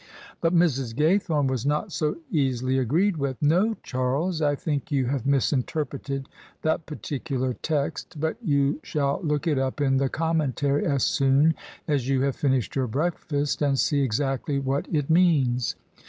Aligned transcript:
But 0.41 0.55
Mrs. 0.55 0.95
Gaythome 0.95 1.45
was 1.47 1.63
not 1.63 1.91
so 1.91 2.15
easily 2.31 2.79
agreed 2.79 3.17
with." 3.17 3.39
No, 3.53 3.77
Charles: 3.83 4.41
I 4.41 4.55
think 4.55 4.91
you 4.91 5.05
have 5.05 5.27
misinterpreted 5.27 6.27
that 6.63 6.87
particular 6.87 7.53
text: 7.53 8.19
but 8.19 8.35
you 8.43 8.79
shall 8.81 9.19
look 9.21 9.45
it 9.45 9.59
up 9.59 9.79
in 9.79 9.97
the 9.97 10.09
Commentary 10.09 10.87
as 10.87 11.03
soon 11.03 11.53
as 11.87 12.09
you 12.09 12.21
have 12.23 12.35
finished 12.35 12.75
your 12.75 12.87
breakfast, 12.87 13.61
and 13.61 13.77
see 13.77 14.01
exactly 14.01 14.57
what 14.57 14.87
it 14.91 15.07
means. 15.07 15.75